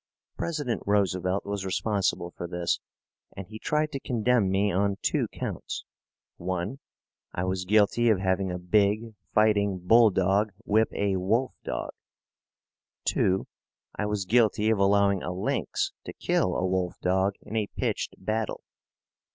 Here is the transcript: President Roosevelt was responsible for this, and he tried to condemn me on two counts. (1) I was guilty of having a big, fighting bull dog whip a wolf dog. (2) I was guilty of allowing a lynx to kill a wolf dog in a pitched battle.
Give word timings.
President 0.35 0.81
Roosevelt 0.87 1.45
was 1.45 1.63
responsible 1.63 2.31
for 2.35 2.47
this, 2.47 2.79
and 3.37 3.45
he 3.45 3.59
tried 3.59 3.91
to 3.91 3.99
condemn 3.99 4.49
me 4.49 4.71
on 4.71 4.97
two 5.03 5.27
counts. 5.27 5.85
(1) 6.37 6.79
I 7.35 7.43
was 7.43 7.65
guilty 7.65 8.09
of 8.09 8.17
having 8.17 8.49
a 8.51 8.57
big, 8.57 9.13
fighting 9.35 9.77
bull 9.77 10.09
dog 10.09 10.53
whip 10.65 10.89
a 10.93 11.17
wolf 11.17 11.53
dog. 11.63 11.91
(2) 13.05 13.45
I 13.95 14.07
was 14.07 14.25
guilty 14.25 14.71
of 14.71 14.79
allowing 14.79 15.21
a 15.21 15.31
lynx 15.31 15.91
to 16.05 16.13
kill 16.13 16.55
a 16.55 16.65
wolf 16.65 16.99
dog 17.01 17.35
in 17.43 17.55
a 17.55 17.67
pitched 17.67 18.15
battle. 18.17 18.63